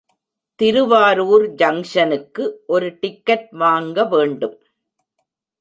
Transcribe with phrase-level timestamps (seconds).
[0.55, 4.57] திருவாரூர் ஜங்ஷனுக்கு ஒரு டிக்கட் வாங்கவேணும்.